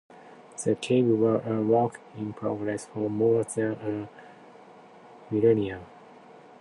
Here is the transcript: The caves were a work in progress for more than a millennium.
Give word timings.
The 0.63 0.73
caves 0.73 1.13
were 1.13 1.41
a 1.45 1.61
work 1.61 1.99
in 2.17 2.33
progress 2.33 2.87
for 2.87 3.07
more 3.07 3.43
than 3.43 3.73
a 3.73 4.09
millennium. 5.31 5.85